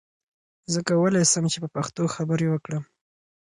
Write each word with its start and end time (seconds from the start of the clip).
زه 0.71 0.79
کولی 0.87 1.23
سم 1.31 1.43
چې 1.53 1.57
په 1.63 1.69
پښتو 1.75 2.03
خبرې 2.15 2.47
وکړم. 2.49 2.83